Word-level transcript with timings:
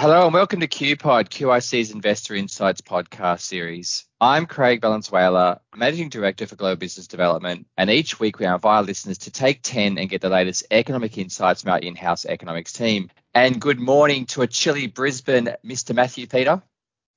Hello 0.00 0.24
and 0.24 0.32
welcome 0.32 0.60
to 0.60 0.66
QPod, 0.66 1.28
QIC's 1.28 1.90
Investor 1.90 2.34
Insights 2.34 2.80
podcast 2.80 3.40
series. 3.40 4.06
I'm 4.18 4.46
Craig 4.46 4.80
Valenzuela, 4.80 5.60
Managing 5.76 6.08
Director 6.08 6.46
for 6.46 6.56
Global 6.56 6.76
Business 6.76 7.06
Development, 7.06 7.66
and 7.76 7.90
each 7.90 8.18
week 8.18 8.38
we 8.38 8.46
invite 8.46 8.86
listeners 8.86 9.18
to 9.18 9.30
take 9.30 9.60
10 9.62 9.98
and 9.98 10.08
get 10.08 10.22
the 10.22 10.30
latest 10.30 10.64
economic 10.70 11.18
insights 11.18 11.60
from 11.60 11.72
our 11.72 11.78
in-house 11.80 12.24
economics 12.24 12.72
team. 12.72 13.10
And 13.34 13.60
good 13.60 13.78
morning 13.78 14.24
to 14.28 14.40
a 14.40 14.46
chilly 14.46 14.86
Brisbane, 14.86 15.50
Mr. 15.62 15.94
Matthew 15.94 16.26
Peter. 16.26 16.62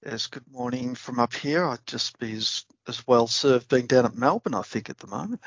Yes, 0.05 0.27
good 0.27 0.51
morning 0.51 0.93
from 0.93 1.19
up 1.19 1.33
here. 1.33 1.63
I'd 1.63 1.87
just 1.87 2.19
be 2.19 2.33
as, 2.33 2.65
as 2.89 3.07
well 3.07 3.27
served 3.27 3.69
being 3.69 3.87
down 3.87 4.05
at 4.05 4.17
Melbourne, 4.17 4.55
I 4.55 4.61
think, 4.61 4.89
at 4.89 4.97
the 4.97 5.07
moment 5.07 5.39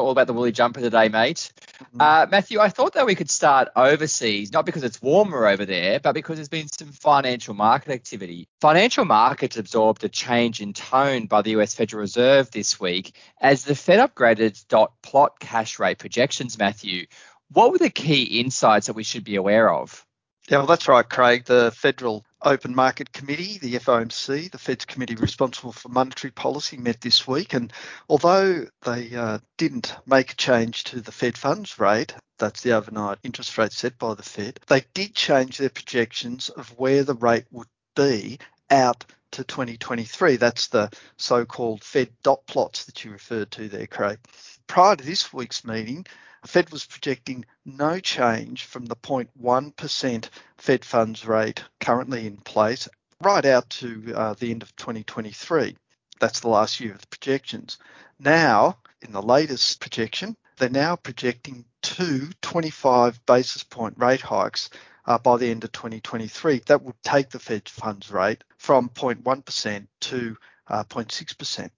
all 0.00 0.10
about 0.10 0.26
the 0.26 0.32
woolly 0.32 0.52
jumper 0.52 0.80
today, 0.80 1.08
mate. 1.08 1.52
Mm-hmm. 1.82 2.00
Uh, 2.00 2.26
Matthew, 2.30 2.60
I 2.60 2.68
thought 2.68 2.94
that 2.94 3.06
we 3.06 3.14
could 3.14 3.30
start 3.30 3.68
overseas, 3.76 4.52
not 4.52 4.66
because 4.66 4.84
it's 4.84 5.00
warmer 5.02 5.46
over 5.46 5.64
there, 5.64 6.00
but 6.00 6.12
because 6.12 6.36
there's 6.36 6.48
been 6.48 6.68
some 6.68 6.92
financial 6.92 7.54
market 7.54 7.92
activity. 7.92 8.48
Financial 8.60 9.04
markets 9.04 9.56
absorbed 9.56 10.04
a 10.04 10.08
change 10.08 10.60
in 10.60 10.72
tone 10.72 11.26
by 11.26 11.42
the 11.42 11.50
US 11.58 11.74
Federal 11.74 12.00
Reserve 12.00 12.50
this 12.50 12.80
week 12.80 13.14
as 13.40 13.64
the 13.64 13.74
Fed 13.74 13.98
upgraded 13.98 14.66
dot 14.68 14.92
plot 15.02 15.38
cash 15.40 15.78
rate 15.78 15.98
projections, 15.98 16.58
Matthew. 16.58 17.06
What 17.50 17.72
were 17.72 17.78
the 17.78 17.90
key 17.90 18.40
insights 18.40 18.86
that 18.86 18.94
we 18.94 19.04
should 19.04 19.24
be 19.24 19.36
aware 19.36 19.72
of? 19.72 20.06
Yeah, 20.48 20.58
well, 20.58 20.66
that's 20.66 20.88
right, 20.88 21.08
Craig. 21.08 21.44
The 21.44 21.70
Federal 21.70 22.24
Open 22.44 22.74
Market 22.74 23.12
Committee, 23.12 23.58
the 23.58 23.74
FOMC, 23.74 24.50
the 24.50 24.58
Fed's 24.58 24.84
committee 24.84 25.14
responsible 25.14 25.72
for 25.72 25.88
monetary 25.88 26.32
policy, 26.32 26.76
met 26.76 27.00
this 27.00 27.26
week. 27.26 27.54
And 27.54 27.72
although 28.08 28.66
they 28.84 29.14
uh, 29.14 29.38
didn't 29.56 29.94
make 30.06 30.32
a 30.32 30.36
change 30.36 30.84
to 30.84 31.00
the 31.00 31.12
Fed 31.12 31.38
funds 31.38 31.78
rate, 31.78 32.14
that's 32.38 32.62
the 32.62 32.72
overnight 32.72 33.18
interest 33.22 33.56
rate 33.58 33.72
set 33.72 33.98
by 33.98 34.14
the 34.14 34.22
Fed, 34.22 34.58
they 34.66 34.84
did 34.94 35.14
change 35.14 35.58
their 35.58 35.70
projections 35.70 36.48
of 36.48 36.68
where 36.78 37.04
the 37.04 37.14
rate 37.14 37.46
would 37.50 37.68
be 37.94 38.38
out 38.70 39.04
to 39.32 39.44
2023. 39.44 40.36
That's 40.36 40.68
the 40.68 40.90
so 41.16 41.44
called 41.44 41.84
Fed 41.84 42.10
dot 42.22 42.46
plots 42.46 42.84
that 42.84 43.04
you 43.04 43.12
referred 43.12 43.50
to 43.52 43.68
there, 43.68 43.86
Craig. 43.86 44.18
Prior 44.66 44.96
to 44.96 45.04
this 45.04 45.32
week's 45.32 45.64
meeting, 45.64 46.06
Fed 46.44 46.70
was 46.70 46.84
projecting 46.84 47.44
no 47.64 48.00
change 48.00 48.64
from 48.64 48.86
the 48.86 48.96
0.1% 48.96 50.28
Fed 50.58 50.84
funds 50.84 51.24
rate 51.24 51.64
currently 51.80 52.26
in 52.26 52.36
place 52.38 52.88
right 53.20 53.44
out 53.44 53.70
to 53.70 54.12
uh, 54.14 54.34
the 54.34 54.50
end 54.50 54.62
of 54.62 54.74
2023. 54.76 55.76
That's 56.20 56.40
the 56.40 56.48
last 56.48 56.80
year 56.80 56.94
of 56.94 57.00
the 57.00 57.06
projections. 57.06 57.78
Now, 58.18 58.78
in 59.00 59.12
the 59.12 59.22
latest 59.22 59.80
projection, 59.80 60.36
they're 60.56 60.68
now 60.68 60.96
projecting 60.96 61.64
two 61.82 62.30
25 62.42 63.24
basis 63.26 63.64
point 63.64 63.94
rate 63.98 64.20
hikes 64.20 64.70
uh, 65.06 65.18
by 65.18 65.36
the 65.36 65.50
end 65.50 65.64
of 65.64 65.72
2023. 65.72 66.62
That 66.66 66.82
would 66.82 67.00
take 67.02 67.30
the 67.30 67.38
Fed 67.38 67.68
funds 67.68 68.10
rate 68.10 68.44
from 68.58 68.88
0.1% 68.90 69.86
to 70.00 70.36
uh, 70.68 70.84
0.6%. 70.84 71.70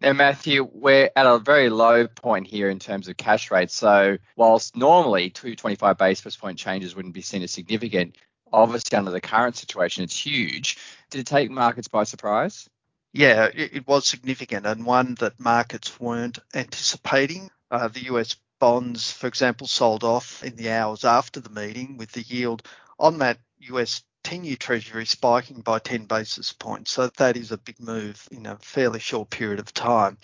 Now, 0.00 0.12
Matthew, 0.12 0.68
we're 0.70 1.10
at 1.16 1.26
a 1.26 1.38
very 1.38 1.70
low 1.70 2.06
point 2.06 2.46
here 2.46 2.68
in 2.68 2.78
terms 2.78 3.08
of 3.08 3.16
cash 3.16 3.50
rates. 3.50 3.74
So, 3.74 4.18
whilst 4.36 4.76
normally 4.76 5.30
225 5.30 5.96
basis 5.96 6.36
point 6.36 6.58
changes 6.58 6.94
wouldn't 6.94 7.14
be 7.14 7.22
seen 7.22 7.42
as 7.42 7.50
significant, 7.50 8.16
obviously 8.52 8.98
under 8.98 9.10
the 9.10 9.22
current 9.22 9.56
situation, 9.56 10.04
it's 10.04 10.18
huge. 10.18 10.76
Did 11.10 11.20
it 11.20 11.26
take 11.26 11.50
markets 11.50 11.88
by 11.88 12.04
surprise? 12.04 12.68
Yeah, 13.14 13.48
it, 13.54 13.86
was 13.86 14.06
significant 14.06 14.66
and 14.66 14.84
one 14.84 15.14
that 15.20 15.40
markets 15.40 15.98
weren't 15.98 16.38
anticipating. 16.54 17.50
Uh, 17.70 17.88
the 17.88 18.04
US 18.12 18.36
bonds, 18.60 19.10
for 19.10 19.26
example, 19.26 19.66
sold 19.66 20.04
off 20.04 20.44
in 20.44 20.56
the 20.56 20.70
hours 20.70 21.06
after 21.06 21.40
the 21.40 21.48
meeting 21.48 21.96
with 21.96 22.12
the 22.12 22.20
yield 22.20 22.62
on 22.98 23.18
that 23.18 23.38
US 23.60 24.02
10 24.26 24.42
year 24.42 24.56
Treasury 24.56 25.06
spiking 25.06 25.60
by 25.60 25.78
10 25.78 26.06
basis 26.06 26.52
points. 26.52 26.90
So 26.90 27.06
that 27.06 27.36
is 27.36 27.52
a 27.52 27.58
big 27.58 27.78
move 27.78 28.26
in 28.32 28.46
a 28.46 28.56
fairly 28.56 28.98
short 28.98 29.30
period 29.30 29.60
of 29.60 29.72
time. 29.72 30.18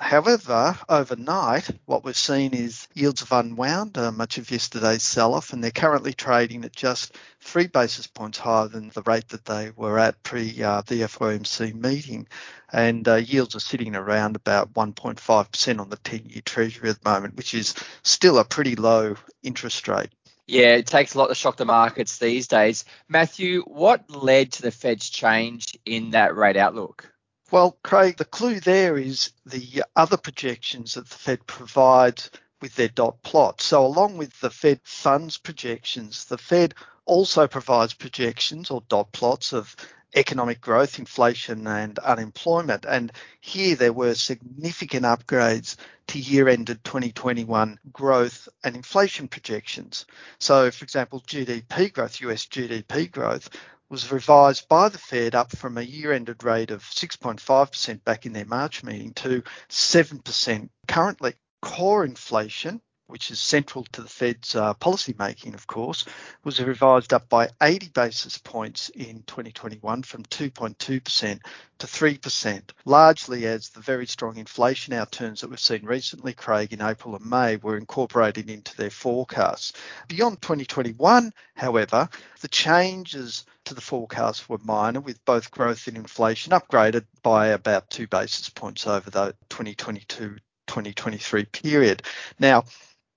However, 0.00 0.74
overnight, 0.88 1.68
what 1.84 2.02
we've 2.02 2.16
seen 2.16 2.54
is 2.54 2.88
yields 2.94 3.20
have 3.20 3.32
unwound 3.32 3.98
uh, 3.98 4.10
much 4.10 4.38
of 4.38 4.50
yesterday's 4.50 5.02
sell 5.02 5.34
off, 5.34 5.52
and 5.52 5.62
they're 5.62 5.70
currently 5.70 6.14
trading 6.14 6.64
at 6.64 6.74
just 6.74 7.14
three 7.42 7.66
basis 7.66 8.06
points 8.06 8.38
higher 8.38 8.68
than 8.68 8.88
the 8.88 9.02
rate 9.02 9.28
that 9.28 9.44
they 9.44 9.70
were 9.76 9.98
at 9.98 10.22
pre 10.22 10.62
uh, 10.62 10.80
the 10.86 11.02
FOMC 11.02 11.74
meeting. 11.74 12.28
And 12.72 13.06
uh, 13.06 13.16
yields 13.16 13.54
are 13.54 13.60
sitting 13.60 13.94
around 13.94 14.34
about 14.34 14.72
1.5% 14.72 15.78
on 15.78 15.90
the 15.90 15.96
10 15.98 16.22
year 16.24 16.40
Treasury 16.42 16.88
at 16.88 17.02
the 17.02 17.10
moment, 17.10 17.36
which 17.36 17.52
is 17.52 17.74
still 18.02 18.38
a 18.38 18.46
pretty 18.46 18.76
low 18.76 19.16
interest 19.42 19.88
rate. 19.88 20.08
Yeah, 20.46 20.74
it 20.74 20.86
takes 20.86 21.14
a 21.14 21.18
lot 21.18 21.28
to 21.28 21.34
shock 21.34 21.56
the 21.56 21.64
markets 21.64 22.18
these 22.18 22.48
days. 22.48 22.84
Matthew, 23.08 23.62
what 23.62 24.10
led 24.10 24.52
to 24.52 24.62
the 24.62 24.70
Fed's 24.70 25.08
change 25.08 25.78
in 25.86 26.10
that 26.10 26.36
rate 26.36 26.56
outlook? 26.56 27.12
Well, 27.50 27.78
Craig, 27.84 28.16
the 28.16 28.24
clue 28.24 28.60
there 28.60 28.96
is 28.96 29.32
the 29.44 29.84
other 29.94 30.16
projections 30.16 30.94
that 30.94 31.08
the 31.08 31.14
Fed 31.14 31.46
provides 31.46 32.30
with 32.62 32.74
their 32.76 32.88
dot 32.88 33.22
plot. 33.22 33.60
So, 33.60 33.84
along 33.84 34.16
with 34.16 34.38
the 34.40 34.50
Fed 34.50 34.80
funds 34.84 35.36
projections, 35.36 36.24
the 36.24 36.38
Fed 36.38 36.74
also 37.04 37.46
provides 37.46 37.92
projections 37.92 38.70
or 38.70 38.82
dot 38.88 39.12
plots 39.12 39.52
of 39.52 39.76
economic 40.14 40.60
growth, 40.60 40.98
inflation, 40.98 41.66
and 41.66 41.98
unemployment. 41.98 42.84
And 42.84 43.12
here 43.40 43.76
there 43.76 43.92
were 43.92 44.14
significant 44.14 45.04
upgrades 45.04 45.76
to 46.08 46.18
year 46.18 46.48
ended 46.48 46.84
2021 46.84 47.78
growth 47.92 48.48
and 48.64 48.76
inflation 48.76 49.28
projections. 49.28 50.06
So, 50.38 50.70
for 50.70 50.84
example, 50.84 51.20
GDP 51.20 51.92
growth, 51.92 52.20
US 52.20 52.46
GDP 52.46 53.10
growth, 53.10 53.48
was 53.88 54.10
revised 54.10 54.68
by 54.68 54.88
the 54.88 54.98
Fed 54.98 55.34
up 55.34 55.54
from 55.54 55.76
a 55.76 55.82
year 55.82 56.12
ended 56.12 56.42
rate 56.44 56.70
of 56.70 56.82
6.5% 56.82 58.04
back 58.04 58.24
in 58.24 58.32
their 58.32 58.46
March 58.46 58.82
meeting 58.82 59.12
to 59.14 59.42
7% 59.68 60.68
currently. 60.88 61.34
Core 61.60 62.04
inflation, 62.04 62.80
which 63.12 63.30
is 63.30 63.38
central 63.38 63.84
to 63.92 64.00
the 64.00 64.08
Fed's 64.08 64.56
uh, 64.56 64.72
policy 64.72 65.14
making, 65.18 65.52
of 65.52 65.66
course, 65.66 66.06
was 66.44 66.58
revised 66.62 67.12
up 67.12 67.28
by 67.28 67.50
80 67.62 67.90
basis 67.90 68.38
points 68.38 68.88
in 68.88 69.22
2021 69.26 70.02
from 70.02 70.22
2.2% 70.22 70.78
to 70.78 71.86
3%, 71.86 72.62
largely 72.86 73.44
as 73.44 73.68
the 73.68 73.80
very 73.80 74.06
strong 74.06 74.38
inflation 74.38 74.94
outturns 74.94 75.40
that 75.40 75.50
we've 75.50 75.60
seen 75.60 75.84
recently, 75.84 76.32
Craig, 76.32 76.72
in 76.72 76.80
April 76.80 77.14
and 77.14 77.26
May 77.26 77.56
were 77.56 77.76
incorporated 77.76 78.48
into 78.48 78.74
their 78.78 78.88
forecasts. 78.88 79.74
Beyond 80.08 80.40
2021, 80.40 81.34
however, 81.54 82.08
the 82.40 82.48
changes 82.48 83.44
to 83.66 83.74
the 83.74 83.82
forecast 83.82 84.48
were 84.48 84.56
minor, 84.64 85.00
with 85.00 85.22
both 85.26 85.50
growth 85.50 85.86
and 85.86 85.98
inflation 85.98 86.54
upgraded 86.54 87.04
by 87.22 87.48
about 87.48 87.90
two 87.90 88.06
basis 88.06 88.48
points 88.48 88.86
over 88.86 89.10
the 89.10 89.34
2022 89.50 90.38
2023 90.68 91.44
period. 91.46 92.02
Now, 92.38 92.64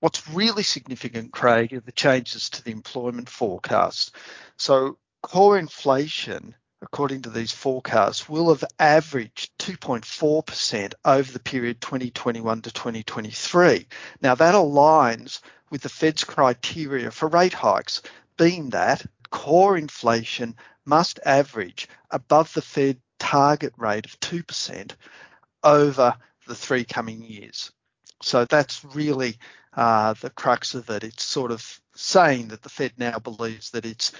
What's 0.00 0.28
really 0.28 0.62
significant, 0.62 1.32
Craig, 1.32 1.72
are 1.72 1.80
the 1.80 1.90
changes 1.90 2.50
to 2.50 2.62
the 2.62 2.70
employment 2.70 3.30
forecast. 3.30 4.14
So, 4.58 4.98
core 5.22 5.58
inflation, 5.58 6.54
according 6.82 7.22
to 7.22 7.30
these 7.30 7.52
forecasts, 7.52 8.28
will 8.28 8.50
have 8.50 8.64
averaged 8.78 9.56
2.4% 9.58 10.92
over 11.04 11.32
the 11.32 11.40
period 11.40 11.80
2021 11.80 12.62
to 12.62 12.70
2023. 12.70 13.86
Now, 14.20 14.34
that 14.34 14.54
aligns 14.54 15.40
with 15.70 15.80
the 15.80 15.88
Fed's 15.88 16.24
criteria 16.24 17.10
for 17.10 17.28
rate 17.28 17.54
hikes, 17.54 18.02
being 18.36 18.70
that 18.70 19.06
core 19.30 19.78
inflation 19.78 20.56
must 20.84 21.20
average 21.24 21.88
above 22.10 22.52
the 22.52 22.62
Fed 22.62 23.00
target 23.18 23.72
rate 23.78 24.04
of 24.04 24.20
2% 24.20 24.92
over 25.62 26.14
the 26.46 26.54
three 26.54 26.84
coming 26.84 27.22
years. 27.22 27.72
So 28.26 28.44
that's 28.44 28.84
really 28.84 29.38
uh, 29.72 30.14
the 30.20 30.30
crux 30.30 30.74
of 30.74 30.90
it. 30.90 31.04
It's 31.04 31.24
sort 31.24 31.52
of 31.52 31.80
saying 31.94 32.48
that 32.48 32.62
the 32.62 32.68
Fed 32.68 32.92
now 32.98 33.20
believes 33.20 33.70
that 33.70 33.86
its 33.86 34.10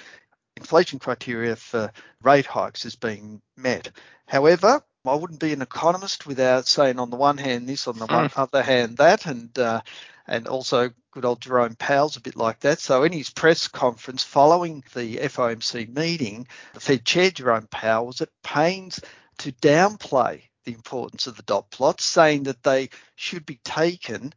inflation 0.56 1.00
criteria 1.00 1.56
for 1.56 1.92
rate 2.22 2.46
hikes 2.46 2.84
is 2.84 2.94
being 2.94 3.42
met. 3.56 3.90
However, 4.28 4.80
I 5.04 5.14
wouldn't 5.14 5.40
be 5.40 5.52
an 5.52 5.60
economist 5.60 6.24
without 6.24 6.68
saying 6.68 7.00
on 7.00 7.10
the 7.10 7.16
one 7.16 7.36
hand 7.36 7.68
this, 7.68 7.88
on 7.88 7.98
the 7.98 8.06
hmm. 8.06 8.26
other 8.38 8.62
hand 8.62 8.98
that, 8.98 9.26
and 9.26 9.56
uh, 9.58 9.80
and 10.28 10.46
also 10.46 10.90
good 11.10 11.24
old 11.24 11.40
Jerome 11.40 11.74
Powell's 11.74 12.16
a 12.16 12.20
bit 12.20 12.36
like 12.36 12.60
that. 12.60 12.78
So 12.78 13.02
in 13.02 13.12
his 13.12 13.30
press 13.30 13.66
conference 13.66 14.22
following 14.22 14.84
the 14.94 15.16
FOMC 15.16 15.92
meeting, 15.94 16.46
the 16.74 16.80
Fed 16.80 17.04
Chair 17.04 17.32
Jerome 17.32 17.66
Powell 17.68 18.06
was 18.06 18.20
at 18.20 18.28
pains 18.44 19.00
to 19.38 19.50
downplay 19.50 20.42
the 20.66 20.74
importance 20.74 21.26
of 21.26 21.36
the 21.36 21.42
dot 21.44 21.70
plots, 21.70 22.04
saying 22.04 22.42
that 22.42 22.62
they 22.62 22.90
should 23.14 23.46
be 23.46 23.58
taken 23.64 24.34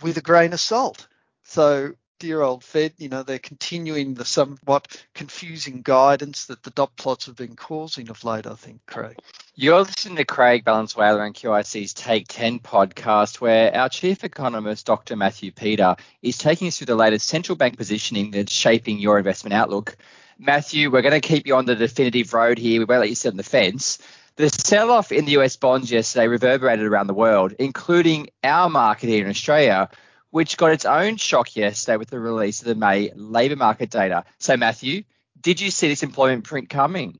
with 0.00 0.16
a 0.16 0.22
grain 0.22 0.54
of 0.54 0.60
salt. 0.60 1.06
So, 1.44 1.92
dear 2.18 2.40
old 2.40 2.64
Fed, 2.64 2.94
you 2.98 3.08
know, 3.08 3.22
they're 3.22 3.38
continuing 3.38 4.14
the 4.14 4.24
somewhat 4.24 5.04
confusing 5.14 5.82
guidance 5.82 6.46
that 6.46 6.62
the 6.62 6.70
dot 6.70 6.96
plots 6.96 7.26
have 7.26 7.36
been 7.36 7.56
causing 7.56 8.08
of 8.08 8.24
late, 8.24 8.46
I 8.46 8.54
think, 8.54 8.80
Craig. 8.86 9.18
You're 9.54 9.80
listening 9.80 10.16
to 10.16 10.24
Craig 10.24 10.64
Valenzuela 10.64 11.20
and 11.20 11.34
QIC's 11.34 11.92
Take 11.92 12.26
10 12.28 12.60
podcast, 12.60 13.40
where 13.40 13.74
our 13.76 13.88
chief 13.88 14.24
economist, 14.24 14.86
Dr. 14.86 15.14
Matthew 15.14 15.52
Peter, 15.52 15.96
is 16.22 16.38
taking 16.38 16.68
us 16.68 16.78
through 16.78 16.86
the 16.86 16.94
latest 16.94 17.26
central 17.26 17.56
bank 17.56 17.76
positioning 17.76 18.30
that's 18.30 18.52
shaping 18.52 18.98
your 18.98 19.18
investment 19.18 19.52
outlook. 19.52 19.96
Matthew, 20.38 20.90
we're 20.90 21.02
going 21.02 21.20
to 21.20 21.26
keep 21.26 21.46
you 21.46 21.56
on 21.56 21.66
the 21.66 21.74
definitive 21.74 22.32
road 22.32 22.56
here. 22.56 22.80
We 22.80 22.84
won't 22.84 23.00
let 23.00 23.10
you 23.10 23.14
sit 23.14 23.30
on 23.30 23.36
the 23.36 23.42
fence. 23.42 23.98
The 24.36 24.48
sell 24.48 24.90
off 24.90 25.12
in 25.12 25.26
the 25.26 25.32
US 25.32 25.56
bonds 25.56 25.90
yesterday 25.90 26.26
reverberated 26.26 26.86
around 26.86 27.06
the 27.06 27.14
world, 27.14 27.52
including 27.58 28.28
our 28.42 28.70
market 28.70 29.08
here 29.08 29.24
in 29.24 29.30
Australia, 29.30 29.90
which 30.30 30.56
got 30.56 30.72
its 30.72 30.86
own 30.86 31.16
shock 31.16 31.54
yesterday 31.54 31.98
with 31.98 32.08
the 32.08 32.18
release 32.18 32.60
of 32.60 32.66
the 32.66 32.74
May 32.74 33.12
labour 33.14 33.56
market 33.56 33.90
data. 33.90 34.24
So, 34.38 34.56
Matthew, 34.56 35.02
did 35.40 35.60
you 35.60 35.70
see 35.70 35.88
this 35.88 36.02
employment 36.02 36.44
print 36.44 36.70
coming? 36.70 37.18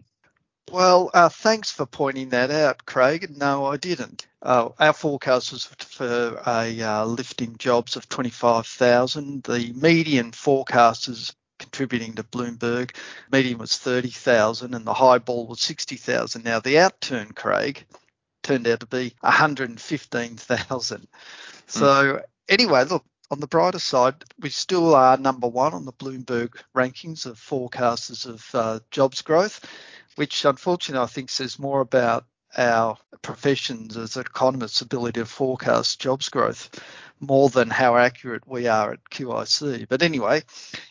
Well, 0.71 1.11
uh, 1.13 1.29
thanks 1.29 1.71
for 1.71 1.85
pointing 1.85 2.31
that 2.31 2.51
out, 2.51 2.87
Craig. 2.87 3.37
No, 3.37 3.67
I 3.67 3.77
didn't. 3.77 4.27
Uh, 4.41 4.71
our 4.79 4.95
forecast 4.95 5.53
was 5.53 5.65
for 5.65 6.41
a 6.47 6.83
uh, 6.83 7.17
jobs 7.59 7.97
of 7.97 8.09
25,000. 8.09 9.43
The 9.43 9.73
median 9.75 10.33
forecast 10.33 11.09
is 11.09 11.35
contributing 11.63 12.15
to 12.15 12.23
Bloomberg. 12.23 12.95
Median 13.31 13.59
was 13.59 13.79
30,000 13.79 14.75
and 14.75 14.85
the 14.85 14.95
high 14.95 15.19
ball 15.19 15.47
was 15.47 15.61
60,000. 15.61 16.45
Now, 16.45 16.61
the 16.61 16.75
outturn, 16.75 17.35
Craig, 17.35 17.87
turned 18.43 18.67
out 18.67 18.81
to 18.81 18.87
be 18.87 19.15
115,000. 19.21 21.09
So, 21.67 21.85
mm. 21.85 22.23
anyway, 22.49 22.85
look, 22.85 23.05
on 23.31 23.41
the 23.41 23.47
brighter 23.47 23.79
side, 23.79 24.25
we 24.41 24.51
still 24.51 24.95
are 24.95 25.17
number 25.17 25.49
one 25.49 25.73
on 25.73 25.87
the 25.87 25.93
Bloomberg 25.93 26.61
rankings 26.77 27.25
of 27.25 27.39
forecasters 27.39 28.27
of 28.27 28.47
uh, 28.55 28.81
jobs 28.91 29.23
growth, 29.23 29.65
which 30.17 30.45
unfortunately 30.45 31.03
I 31.03 31.07
think 31.07 31.31
says 31.31 31.59
more 31.59 31.81
about 31.81 32.27
our 32.59 32.99
professions 33.23 33.97
as 33.97 34.19
economists' 34.19 34.83
ability 34.83 35.21
to 35.21 35.27
forecast 35.27 36.01
jobs 36.01 36.29
growth 36.29 36.69
more 37.23 37.49
than 37.49 37.71
how 37.71 37.97
accurate 37.97 38.47
we 38.47 38.67
are 38.67 38.93
at 38.93 39.11
QIC. 39.11 39.87
But 39.89 40.03
anyway, 40.03 40.43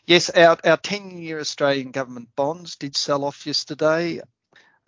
yes, 0.06 0.30
our, 0.32 0.58
our 0.64 0.78
10 0.78 1.18
year 1.18 1.40
Australian 1.40 1.92
government 1.92 2.30
bonds 2.36 2.76
did 2.76 2.96
sell 2.96 3.24
off 3.26 3.46
yesterday. 3.46 4.22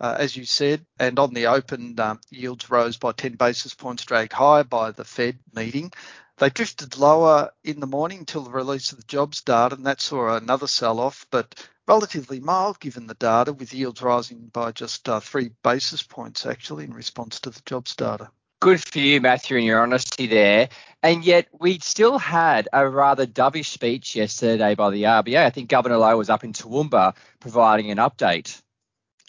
Uh, 0.00 0.16
as 0.18 0.36
you 0.36 0.44
said, 0.44 0.84
and 0.98 1.18
on 1.18 1.32
the 1.32 1.46
open, 1.46 1.98
um, 2.00 2.20
yields 2.28 2.68
rose 2.68 2.96
by 2.96 3.12
10 3.12 3.34
basis 3.34 3.74
points, 3.74 4.04
dragged 4.04 4.32
higher 4.32 4.64
by 4.64 4.90
the 4.90 5.04
Fed 5.04 5.38
meeting. 5.54 5.92
They 6.38 6.50
drifted 6.50 6.98
lower 6.98 7.52
in 7.62 7.80
the 7.80 7.86
morning 7.86 8.18
until 8.20 8.42
the 8.42 8.50
release 8.50 8.90
of 8.92 8.98
the 8.98 9.04
jobs 9.04 9.42
data, 9.42 9.76
and 9.76 9.86
that 9.86 10.00
saw 10.00 10.36
another 10.36 10.66
sell 10.66 10.98
off, 10.98 11.26
but 11.30 11.54
relatively 11.86 12.40
mild 12.40 12.80
given 12.80 13.06
the 13.06 13.14
data, 13.14 13.52
with 13.52 13.72
yields 13.72 14.02
rising 14.02 14.48
by 14.52 14.72
just 14.72 15.08
uh, 15.08 15.20
three 15.20 15.50
basis 15.62 16.02
points 16.02 16.44
actually 16.44 16.84
in 16.84 16.92
response 16.92 17.38
to 17.40 17.50
the 17.50 17.62
jobs 17.64 17.94
data. 17.94 18.30
Good 18.64 18.82
for 18.82 18.98
you, 18.98 19.20
Matthew, 19.20 19.58
and 19.58 19.66
your 19.66 19.82
honesty 19.82 20.26
there. 20.26 20.70
And 21.02 21.22
yet, 21.22 21.48
we 21.60 21.80
still 21.80 22.16
had 22.16 22.66
a 22.72 22.88
rather 22.88 23.26
dovish 23.26 23.66
speech 23.66 24.16
yesterday 24.16 24.74
by 24.74 24.88
the 24.88 25.02
RBA. 25.02 25.36
I 25.36 25.50
think 25.50 25.68
Governor 25.68 25.98
Lowe 25.98 26.16
was 26.16 26.30
up 26.30 26.44
in 26.44 26.54
Toowoomba 26.54 27.14
providing 27.40 27.90
an 27.90 27.98
update. 27.98 28.58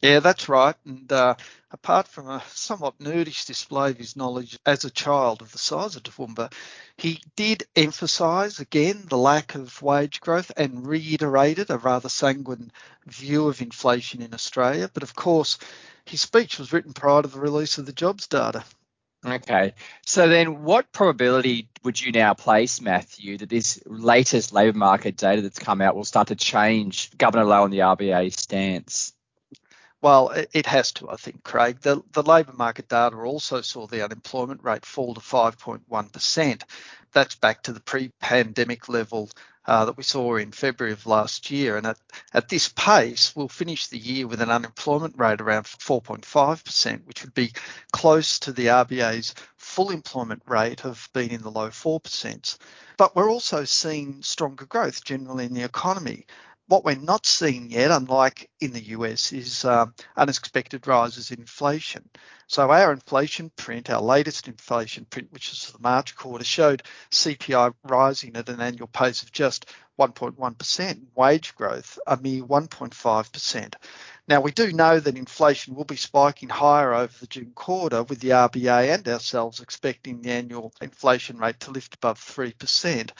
Yeah, 0.01 0.21
that's 0.21 0.47
right. 0.47 0.75
And 0.85 1.11
uh, 1.11 1.35
apart 1.69 2.07
from 2.07 2.29
a 2.29 2.41
somewhat 2.47 2.97
nerdish 2.99 3.45
display 3.45 3.89
of 3.89 3.97
his 3.97 4.15
knowledge 4.15 4.57
as 4.65 4.85
a 4.85 4.89
child 4.89 5.41
of 5.41 5.51
the 5.51 5.57
size 5.57 5.97
of 5.97 6.03
Toowoomba, 6.03 6.53
he 6.95 7.21
did 7.35 7.67
emphasise 7.75 8.61
again 8.61 9.03
the 9.09 9.17
lack 9.17 9.55
of 9.55 9.81
wage 9.81 10.21
growth 10.21 10.53
and 10.55 10.87
reiterated 10.87 11.69
a 11.71 11.77
rather 11.77 12.07
sanguine 12.07 12.71
view 13.05 13.49
of 13.49 13.61
inflation 13.61 14.21
in 14.21 14.33
Australia. 14.33 14.89
But 14.93 15.03
of 15.03 15.13
course, 15.13 15.57
his 16.05 16.21
speech 16.21 16.57
was 16.57 16.71
written 16.71 16.93
prior 16.93 17.23
to 17.23 17.27
the 17.27 17.41
release 17.41 17.77
of 17.77 17.85
the 17.85 17.91
jobs 17.91 18.27
data. 18.27 18.63
Okay. 19.25 19.73
So 20.05 20.29
then 20.29 20.63
what 20.63 20.91
probability 20.91 21.67
would 21.83 21.99
you 21.99 22.11
now 22.11 22.35
place, 22.35 22.79
Matthew, 22.79 23.39
that 23.39 23.49
this 23.49 23.81
latest 23.87 24.53
labour 24.53 24.77
market 24.77 25.17
data 25.17 25.41
that's 25.41 25.57
come 25.57 25.81
out 25.81 25.95
will 25.95 26.03
start 26.05 26.27
to 26.27 26.35
change 26.35 27.17
Governor 27.17 27.45
Lowe 27.45 27.63
and 27.63 27.73
the 27.73 27.79
RBA 27.79 28.37
stance? 28.37 29.14
Well, 30.01 30.29
it 30.29 30.65
has 30.67 30.91
to, 30.93 31.09
I 31.09 31.15
think, 31.15 31.43
Craig. 31.43 31.79
The, 31.81 32.01
the 32.11 32.21
labour 32.21 32.53
market 32.53 32.87
data 32.87 33.15
also 33.15 33.61
saw 33.61 33.87
the 33.87 34.03
unemployment 34.03 34.63
rate 34.63 34.85
fall 34.85 35.15
to 35.15 35.21
5.1%. 35.21 36.63
That's 37.11 37.35
back 37.35 37.63
to 37.63 37.73
the 37.73 37.79
pre 37.79 38.09
pandemic 38.19 38.87
level 38.89 39.29
uh, 39.67 39.85
that 39.85 39.97
we 39.97 40.03
saw 40.03 40.35
in 40.35 40.51
February 40.51 40.93
of 40.93 41.05
last 41.05 41.49
year. 41.49 41.77
And 41.77 41.87
at, 41.87 41.97
at 42.33 42.49
this 42.49 42.69
pace, 42.69 43.35
we'll 43.35 43.47
finish 43.47 43.87
the 43.87 43.97
year 43.97 44.27
with 44.27 44.41
an 44.41 44.51
unemployment 44.51 45.17
rate 45.17 45.41
around 45.41 45.65
4.5%, 45.65 47.05
which 47.05 47.23
would 47.23 47.33
be 47.33 47.51
close 47.91 48.39
to 48.39 48.51
the 48.51 48.67
RBA's 48.67 49.33
full 49.57 49.89
employment 49.89 50.43
rate 50.45 50.85
of 50.85 51.09
being 51.13 51.31
in 51.31 51.41
the 51.41 51.51
low 51.51 51.69
4%. 51.69 52.57
But 52.97 53.15
we're 53.15 53.31
also 53.31 53.63
seeing 53.65 54.21
stronger 54.21 54.65
growth 54.65 55.03
generally 55.03 55.45
in 55.45 55.53
the 55.53 55.63
economy. 55.63 56.25
What 56.67 56.83
we're 56.83 56.95
not 56.95 57.27
seeing 57.27 57.69
yet, 57.69 57.91
unlike 57.91 58.49
in 58.59 58.71
the 58.71 58.83
US, 58.97 59.31
is 59.31 59.63
um, 59.65 59.93
unexpected 60.17 60.87
rises 60.87 61.29
in 61.29 61.41
inflation. 61.41 62.09
So 62.47 62.71
our 62.71 62.91
inflation 62.91 63.51
print, 63.55 63.89
our 63.89 64.01
latest 64.01 64.47
inflation 64.47 65.05
print, 65.05 65.31
which 65.31 65.51
is 65.51 65.71
the 65.71 65.79
March 65.79 66.15
quarter, 66.15 66.43
showed 66.43 66.83
CPI 67.11 67.73
rising 67.83 68.35
at 68.35 68.49
an 68.49 68.61
annual 68.61 68.87
pace 68.87 69.21
of 69.21 69.31
just 69.31 69.67
1.1%, 69.99 71.01
wage 71.15 71.55
growth 71.55 71.97
a 72.05 72.17
mere 72.17 72.43
1.5%. 72.43 73.75
Now 74.27 74.41
we 74.41 74.51
do 74.51 74.73
know 74.73 74.99
that 74.99 75.17
inflation 75.17 75.75
will 75.75 75.85
be 75.85 75.95
spiking 75.95 76.49
higher 76.49 76.93
over 76.93 77.13
the 77.19 77.27
June 77.27 77.51
quarter, 77.53 78.03
with 78.03 78.19
the 78.19 78.29
RBA 78.29 78.93
and 78.93 79.07
ourselves 79.07 79.59
expecting 79.59 80.21
the 80.21 80.31
annual 80.31 80.73
inflation 80.81 81.37
rate 81.37 81.59
to 81.61 81.71
lift 81.71 81.95
above 81.95 82.19
3%. 82.19 83.11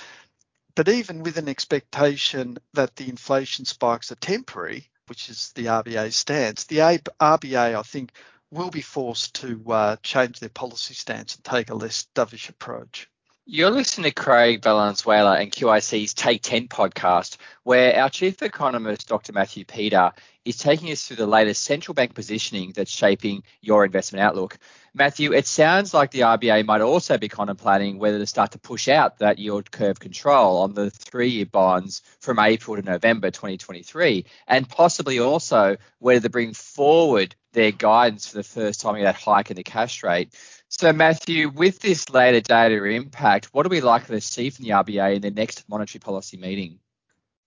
But 0.75 0.89
even 0.89 1.23
with 1.23 1.37
an 1.37 1.47
expectation 1.47 2.57
that 2.73 2.97
the 2.97 3.07
inflation 3.07 3.63
spikes 3.63 4.11
are 4.11 4.15
temporary, 4.15 4.89
which 5.07 5.29
is 5.29 5.53
the 5.53 5.65
RBA 5.65 6.11
stance, 6.11 6.65
the 6.65 6.77
RBA, 6.77 7.77
I 7.77 7.81
think, 7.81 8.11
will 8.51 8.69
be 8.69 8.81
forced 8.81 9.35
to 9.35 9.63
uh, 9.71 9.95
change 10.03 10.39
their 10.39 10.49
policy 10.49 10.93
stance 10.93 11.35
and 11.35 11.43
take 11.45 11.69
a 11.69 11.75
less 11.75 12.07
dovish 12.13 12.49
approach. 12.49 13.09
You're 13.47 13.69
listening 13.69 14.09
to 14.09 14.11
Craig 14.11 14.63
Valenzuela 14.63 15.37
and 15.37 15.51
QIC's 15.51 16.15
Take 16.15 16.41
10 16.41 16.67
podcast, 16.67 17.37
where 17.61 17.95
our 17.95 18.09
chief 18.09 18.41
economist, 18.41 19.07
Dr. 19.07 19.33
Matthew 19.33 19.65
Peter, 19.65 20.11
is 20.45 20.57
taking 20.57 20.91
us 20.91 21.03
through 21.03 21.17
the 21.17 21.27
latest 21.27 21.63
central 21.63 21.93
bank 21.93 22.15
positioning 22.15 22.73
that's 22.75 22.89
shaping 22.89 23.43
your 23.61 23.85
investment 23.85 24.23
outlook. 24.23 24.57
Matthew, 24.97 25.33
it 25.33 25.45
sounds 25.45 25.93
like 25.93 26.11
the 26.11 26.21
RBA 26.21 26.65
might 26.65 26.79
also 26.79 27.17
be 27.17 27.27
contemplating 27.27 27.99
whether 27.99 28.17
to 28.17 28.25
start 28.25 28.53
to 28.53 28.59
push 28.59 28.87
out 28.87 29.17
that 29.17 29.39
yield 29.39 29.69
curve 29.69 29.99
control 29.99 30.59
on 30.59 30.73
the 30.73 30.89
three 30.89 31.27
year 31.27 31.45
bonds 31.45 32.01
from 32.21 32.39
April 32.39 32.77
to 32.77 32.81
November 32.81 33.29
2023, 33.29 34.23
and 34.47 34.69
possibly 34.69 35.19
also 35.19 35.75
whether 35.99 36.21
to 36.21 36.29
bring 36.29 36.53
forward 36.53 37.35
their 37.51 37.71
guidance 37.71 38.29
for 38.29 38.37
the 38.37 38.43
first 38.43 38.79
time 38.79 38.95
of 38.95 39.01
that 39.01 39.15
hike 39.15 39.51
in 39.51 39.57
the 39.57 39.63
cash 39.63 40.01
rate. 40.01 40.33
So, 40.69 40.93
Matthew, 40.93 41.49
with 41.49 41.79
this 41.79 42.09
later 42.09 42.39
data 42.39 42.81
impact, 42.85 43.53
what 43.53 43.65
are 43.65 43.69
we 43.69 43.81
likely 43.81 44.15
to 44.15 44.21
see 44.21 44.49
from 44.49 44.63
the 44.63 44.71
RBA 44.71 45.17
in 45.17 45.21
their 45.21 45.29
next 45.29 45.67
monetary 45.67 45.99
policy 45.99 46.37
meeting? 46.37 46.79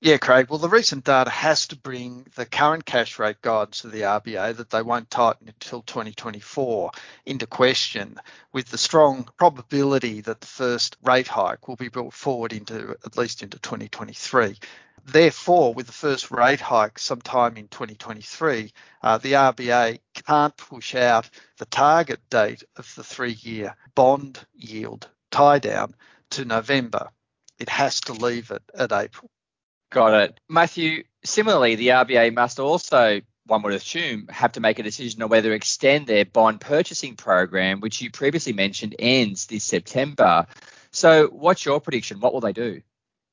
Yeah, 0.00 0.18
Craig. 0.18 0.48
Well, 0.48 0.60
the 0.60 0.68
recent 0.68 1.02
data 1.02 1.28
has 1.28 1.66
to 1.68 1.76
bring 1.76 2.24
the 2.36 2.46
current 2.46 2.84
cash 2.84 3.18
rate 3.18 3.42
guidance 3.42 3.82
of 3.82 3.90
the 3.90 4.02
RBA 4.02 4.56
that 4.56 4.70
they 4.70 4.80
won't 4.80 5.10
tighten 5.10 5.48
until 5.48 5.82
2024 5.82 6.92
into 7.26 7.48
question, 7.48 8.16
with 8.52 8.68
the 8.68 8.78
strong 8.78 9.28
probability 9.36 10.20
that 10.20 10.40
the 10.40 10.46
first 10.46 10.96
rate 11.02 11.26
hike 11.26 11.66
will 11.66 11.74
be 11.74 11.88
brought 11.88 12.14
forward 12.14 12.52
into 12.52 12.96
at 13.04 13.18
least 13.18 13.42
into 13.42 13.58
2023. 13.58 14.56
Therefore, 15.04 15.74
with 15.74 15.86
the 15.86 15.92
first 15.92 16.30
rate 16.30 16.60
hike 16.60 17.00
sometime 17.00 17.56
in 17.56 17.66
2023, 17.66 18.72
uh, 19.02 19.18
the 19.18 19.32
RBA 19.32 19.98
can't 20.24 20.56
push 20.56 20.94
out 20.94 21.28
the 21.56 21.66
target 21.66 22.20
date 22.30 22.62
of 22.76 22.88
the 22.94 23.02
three 23.02 23.36
year 23.42 23.74
bond 23.96 24.38
yield 24.54 25.08
tie 25.32 25.58
down 25.58 25.92
to 26.30 26.44
November. 26.44 27.10
It 27.58 27.68
has 27.68 28.00
to 28.02 28.12
leave 28.12 28.52
it 28.52 28.62
at 28.74 28.92
April. 28.92 29.28
Got 29.90 30.14
it. 30.14 30.40
Matthew, 30.48 31.04
similarly, 31.24 31.74
the 31.74 31.88
RBA 31.88 32.34
must 32.34 32.60
also, 32.60 33.20
one 33.46 33.62
would 33.62 33.72
assume, 33.72 34.28
have 34.28 34.52
to 34.52 34.60
make 34.60 34.78
a 34.78 34.82
decision 34.82 35.22
on 35.22 35.30
whether 35.30 35.48
to 35.48 35.54
extend 35.54 36.06
their 36.06 36.26
bond 36.26 36.60
purchasing 36.60 37.16
program, 37.16 37.80
which 37.80 38.00
you 38.02 38.10
previously 38.10 38.52
mentioned 38.52 38.94
ends 38.98 39.46
this 39.46 39.64
September. 39.64 40.46
So, 40.90 41.28
what's 41.28 41.64
your 41.64 41.80
prediction? 41.80 42.20
What 42.20 42.34
will 42.34 42.40
they 42.40 42.52
do? 42.52 42.82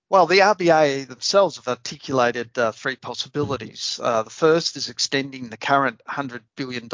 Well, 0.10 0.28
the 0.28 0.40
RBA 0.40 1.08
themselves 1.08 1.56
have 1.56 1.68
articulated 1.68 2.56
uh, 2.58 2.72
three 2.72 2.96
possibilities. 2.96 4.00
Uh, 4.02 4.22
the 4.22 4.30
first 4.30 4.78
is 4.78 4.88
extending 4.88 5.50
the 5.50 5.58
current 5.58 6.00
$100 6.08 6.42
billion 6.56 6.88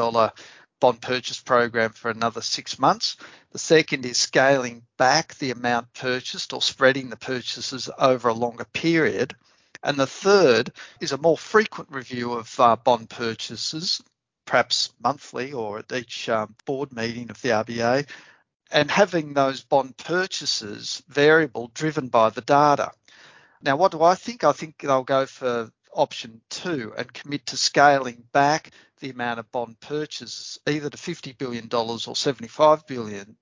bond 0.82 1.02
purchase 1.02 1.40
program 1.40 1.92
for 1.92 2.12
another 2.12 2.42
six 2.42 2.78
months. 2.78 3.16
The 3.52 3.60
second 3.60 4.06
is 4.06 4.20
scaling 4.20 4.84
back 4.98 5.36
the 5.36 5.52
amount 5.52 5.94
purchased 5.94 6.52
or 6.52 6.62
spreading 6.62 7.10
the 7.10 7.16
purchases 7.16 7.90
over 7.98 8.28
a 8.28 8.34
longer 8.34 8.66
period. 8.66 9.34
And 9.84 9.98
the 9.98 10.08
third 10.08 10.74
is 11.00 11.14
a 11.14 11.18
more 11.18 11.38
frequent 11.38 11.90
review 11.92 12.34
of 12.34 12.60
uh, 12.60 12.76
bond 12.76 13.10
purchases, 13.10 14.02
perhaps 14.46 14.92
monthly 15.02 15.54
or 15.54 15.80
at 15.80 15.92
each 15.94 16.28
um, 16.28 16.56
board 16.66 16.92
meeting 16.94 17.30
of 17.30 17.42
the 17.42 17.50
RBA, 17.50 18.10
and 18.72 18.92
having 18.92 19.34
those 19.34 19.62
bond 19.62 19.96
purchases 19.98 21.02
variable 21.08 21.72
driven 21.74 22.08
by 22.08 22.30
the 22.30 22.42
data. 22.42 22.92
Now, 23.62 23.76
what 23.76 23.92
do 23.92 24.02
I 24.02 24.16
think? 24.16 24.44
I 24.44 24.52
think 24.52 24.80
they'll 24.80 25.04
go 25.04 25.26
for 25.26 25.72
option 25.94 26.42
two 26.50 26.94
and 26.98 27.14
commit 27.14 27.46
to 27.48 27.58
scaling 27.58 28.24
back 28.32 28.72
the 29.00 29.10
amount 29.10 29.40
of 29.40 29.52
bond 29.52 29.80
purchases 29.80 30.60
either 30.68 30.90
to 30.90 30.98
$50 30.98 31.38
billion 31.38 31.66
or 31.66 31.98
$75 31.98 32.88
billion 32.88 33.36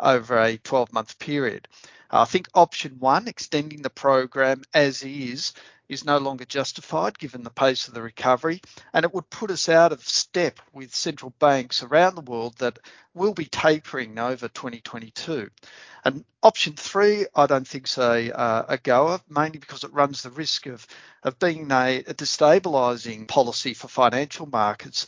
over 0.00 0.38
a 0.38 0.56
12 0.56 0.92
month 0.92 1.18
period. 1.18 1.68
I 2.10 2.24
think 2.24 2.48
option 2.54 2.96
one, 2.98 3.26
extending 3.26 3.82
the 3.82 3.90
program 3.90 4.62
as 4.72 5.02
is, 5.02 5.52
is 5.88 6.04
no 6.04 6.18
longer 6.18 6.44
justified 6.44 7.18
given 7.18 7.42
the 7.42 7.50
pace 7.50 7.88
of 7.88 7.94
the 7.94 8.02
recovery, 8.02 8.60
and 8.92 9.04
it 9.04 9.14
would 9.14 9.28
put 9.30 9.50
us 9.50 9.68
out 9.68 9.92
of 9.92 10.06
step 10.06 10.60
with 10.72 10.94
central 10.94 11.32
banks 11.38 11.82
around 11.82 12.14
the 12.14 12.20
world 12.20 12.56
that 12.58 12.78
will 13.14 13.34
be 13.34 13.46
tapering 13.46 14.18
over 14.18 14.48
2022. 14.48 15.48
And 16.04 16.24
option 16.42 16.74
three, 16.74 17.26
I 17.34 17.46
don't 17.46 17.66
think 17.66 17.86
is 17.88 17.98
a, 17.98 18.30
uh, 18.32 18.64
a 18.68 18.78
goer, 18.78 19.20
mainly 19.28 19.58
because 19.58 19.84
it 19.84 19.92
runs 19.92 20.22
the 20.22 20.30
risk 20.30 20.66
of, 20.66 20.86
of 21.22 21.38
being 21.38 21.70
a, 21.70 21.98
a 21.98 22.14
destabilising 22.14 23.26
policy 23.26 23.74
for 23.74 23.88
financial 23.88 24.46
markets, 24.46 25.06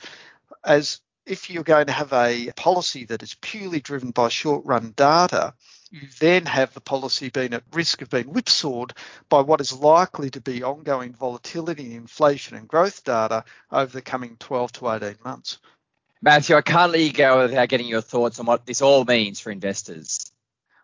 as 0.65 1.01
if 1.29 1.51
you're 1.51 1.63
going 1.63 1.87
to 1.87 1.93
have 1.93 2.13
a 2.13 2.51
policy 2.57 3.05
that 3.05 3.23
is 3.23 3.35
purely 3.35 3.81
driven 3.81 4.11
by 4.11 4.29
short 4.29 4.65
run 4.65 4.95
data, 4.97 5.55
you 5.91 6.01
then 6.21 6.47
have 6.47 6.73
the 6.75 6.81
policy 6.81 7.29
being 7.29 7.55
at 7.55 7.63
risk 7.73 8.03
of 8.03 8.11
being 8.11 8.27
whipsawed 8.27 8.95
by 9.29 9.41
what 9.41 9.61
is 9.61 9.73
likely 9.73 10.31
to 10.31 10.41
be 10.41 10.63
ongoing 10.63 11.13
volatility 11.13 11.87
in 11.87 11.93
inflation 11.93 12.57
and 12.57 12.69
growth 12.69 13.05
data 13.05 13.45
over 13.71 13.93
the 13.93 14.03
coming 14.03 14.37
12 14.39 14.73
to 14.73 14.91
18 14.91 15.17
months. 15.25 15.59
Matthew, 16.21 16.57
I 16.57 16.63
can't 16.63 16.93
let 16.93 17.01
you 17.01 17.13
go 17.13 17.43
without 17.43 17.69
getting 17.69 17.87
your 17.87 18.01
thoughts 18.01 18.41
on 18.41 18.47
what 18.47 18.67
this 18.67 18.83
all 18.83 19.05
means 19.05 19.39
for 19.39 19.51
investors. 19.51 20.33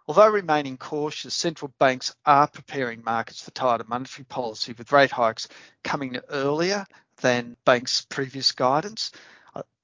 Although 0.07 0.29
remaining 0.29 0.77
cautious, 0.77 1.35
central 1.35 1.73
banks 1.79 2.15
are 2.27 2.47
preparing 2.47 3.03
markets 3.03 3.43
for 3.43 3.51
tighter 3.51 3.85
monetary 3.89 4.27
policy 4.27 4.75
with 4.77 4.93
rate 4.93 5.11
hikes 5.11 5.49
coming 5.83 6.19
earlier 6.29 6.87
than 7.23 7.57
banks' 7.65 8.07
previous 8.09 8.53
guidance. 8.53 9.13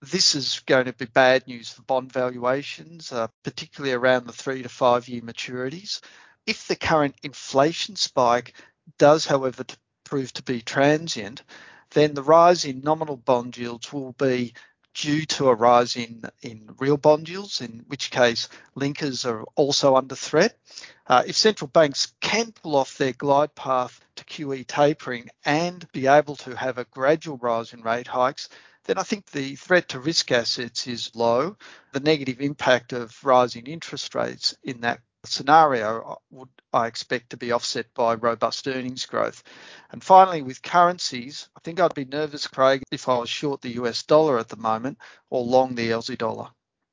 This 0.02 0.35
is 0.35 0.62
going 0.64 0.87
to 0.87 0.95
be 0.95 1.04
bad 1.04 1.47
news 1.47 1.69
for 1.69 1.83
bond 1.83 2.11
valuations, 2.11 3.12
uh, 3.12 3.28
particularly 3.42 3.92
around 3.92 4.26
the 4.26 4.33
three 4.33 4.62
to 4.62 4.69
five 4.69 5.09
year 5.09 5.21
maturities. 5.21 6.00
If 6.47 6.66
the 6.66 6.76
current 6.76 7.16
inflation 7.23 7.97
spike 7.97 8.54
does, 8.97 9.26
however, 9.26 9.62
to 9.62 9.76
prove 10.04 10.33
to 10.33 10.42
be 10.42 10.62
transient, 10.62 11.42
then 11.90 12.14
the 12.14 12.23
rise 12.23 12.64
in 12.64 12.80
nominal 12.80 13.19
bond 13.19 13.59
yields 13.59 13.92
will 13.92 14.12
be 14.12 14.54
due 14.95 15.25
to 15.25 15.49
a 15.49 15.54
rise 15.54 15.97
in, 15.97 16.23
in 16.40 16.75
real 16.78 16.97
bond 16.97 17.28
yields, 17.28 17.61
in 17.61 17.85
which 17.87 18.11
case 18.11 18.49
linkers 18.76 19.26
are 19.26 19.45
also 19.54 19.97
under 19.97 20.14
threat. 20.14 20.59
Uh, 21.07 21.23
if 21.26 21.37
central 21.37 21.69
banks 21.69 22.14
can 22.21 22.52
pull 22.52 22.75
off 22.75 22.97
their 22.97 23.12
glide 23.12 23.54
path 23.54 24.00
to 24.16 24.25
QE 24.25 24.66
tapering 24.66 25.28
and 25.45 25.87
be 25.92 26.07
able 26.07 26.37
to 26.37 26.57
have 26.57 26.78
a 26.78 26.85
gradual 26.85 27.37
rise 27.37 27.73
in 27.73 27.83
rate 27.83 28.07
hikes, 28.07 28.49
then 28.84 28.99
I 28.99 29.02
think 29.02 29.26
the 29.26 29.56
threat 29.56 29.88
to 29.90 30.00
risk 30.00 30.32
assets 30.32 30.87
is 30.87 31.14
low. 31.14 31.56
The 31.92 32.00
negative 32.00 32.40
impact 32.40 32.92
of 32.92 33.25
rising 33.25 33.66
interest 33.66 34.14
rates 34.14 34.54
in 34.62 34.80
that 34.80 35.00
scenario 35.25 36.18
would 36.30 36.49
I 36.72 36.87
expect 36.87 37.30
to 37.30 37.37
be 37.37 37.52
offset 37.52 37.92
by 37.94 38.14
robust 38.14 38.66
earnings 38.66 39.06
growth. 39.06 39.42
And 39.90 40.02
finally, 40.02 40.42
with 40.42 40.62
currencies, 40.62 41.49
I 41.56 41.60
think 41.60 41.80
I'd 41.80 41.94
be 41.94 42.04
nervous, 42.04 42.46
Craig, 42.46 42.82
if 42.90 43.08
I 43.08 43.18
was 43.18 43.28
short 43.28 43.60
the 43.60 43.75
US 43.82 44.02
dollar 44.04 44.38
at 44.38 44.49
the 44.49 44.56
moment 44.56 44.99
or 45.28 45.42
long 45.42 45.75
the 45.75 45.90
Aussie 45.90 46.16
dollar. 46.16 46.49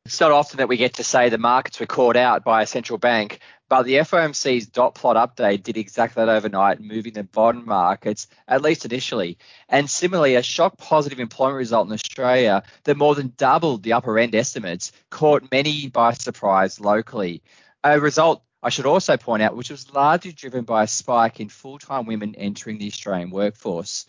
It's 0.07 0.21
not 0.21 0.31
often 0.31 0.59
that 0.59 0.69
we 0.69 0.77
get 0.77 0.93
to 0.93 1.03
say 1.03 1.27
the 1.27 1.37
markets 1.37 1.81
were 1.81 1.85
caught 1.85 2.15
out 2.15 2.45
by 2.45 2.61
a 2.61 2.65
central 2.65 2.97
bank, 2.97 3.39
but 3.67 3.83
the 3.83 3.95
FOMC's 3.95 4.67
dot 4.67 4.95
plot 4.95 5.17
update 5.17 5.63
did 5.63 5.75
exactly 5.75 6.23
that 6.23 6.31
overnight, 6.33 6.79
moving 6.79 7.11
the 7.11 7.25
bond 7.25 7.65
markets, 7.65 8.27
at 8.47 8.61
least 8.61 8.85
initially. 8.85 9.37
And 9.67 9.89
similarly, 9.89 10.35
a 10.35 10.41
shock 10.41 10.77
positive 10.77 11.19
employment 11.19 11.57
result 11.57 11.87
in 11.87 11.93
Australia 11.93 12.63
that 12.85 12.95
more 12.95 13.15
than 13.15 13.33
doubled 13.35 13.83
the 13.83 13.91
upper 13.91 14.17
end 14.17 14.33
estimates 14.33 14.93
caught 15.09 15.51
many 15.51 15.89
by 15.89 16.13
surprise 16.13 16.79
locally. 16.79 17.43
A 17.83 17.99
result 17.99 18.41
I 18.63 18.69
should 18.69 18.85
also 18.85 19.17
point 19.17 19.43
out, 19.43 19.57
which 19.57 19.71
was 19.71 19.93
largely 19.93 20.31
driven 20.31 20.63
by 20.63 20.83
a 20.83 20.87
spike 20.87 21.41
in 21.41 21.49
full 21.49 21.79
time 21.79 22.05
women 22.05 22.33
entering 22.35 22.77
the 22.77 22.87
Australian 22.87 23.29
workforce. 23.29 24.05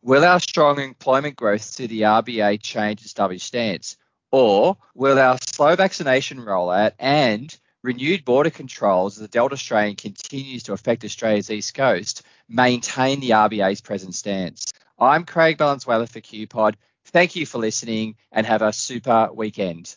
Will 0.00 0.24
our 0.24 0.38
strong 0.38 0.78
employment 0.78 1.34
growth 1.34 1.62
see 1.62 1.88
the 1.88 2.02
RBA 2.02 2.62
change 2.62 3.02
its 3.02 3.14
dovish 3.14 3.42
stance? 3.42 3.96
Or 4.32 4.76
will 4.94 5.18
our 5.18 5.38
slow 5.38 5.74
vaccination 5.74 6.38
rollout 6.38 6.92
and 6.98 7.56
renewed 7.82 8.24
border 8.24 8.50
controls 8.50 9.16
as 9.16 9.22
the 9.22 9.28
Delta 9.28 9.56
strain 9.56 9.96
continues 9.96 10.62
to 10.64 10.72
affect 10.72 11.04
Australia's 11.04 11.50
east 11.50 11.74
coast 11.74 12.22
maintain 12.48 13.20
the 13.20 13.30
RBA's 13.30 13.80
present 13.80 14.14
stance? 14.14 14.72
I'm 14.98 15.24
Craig 15.24 15.58
Valenzuela 15.58 16.06
for 16.06 16.20
QPod. 16.20 16.74
Thank 17.06 17.34
you 17.34 17.44
for 17.44 17.58
listening 17.58 18.16
and 18.30 18.46
have 18.46 18.62
a 18.62 18.72
super 18.72 19.30
weekend. 19.32 19.96